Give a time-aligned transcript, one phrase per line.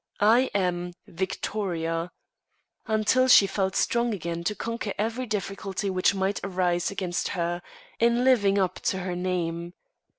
[0.19, 2.09] I am Victoria,"
[2.87, 7.61] until she felt strong again to conquer every difficulty which might rise against her,
[7.99, 9.75] in living up to her name.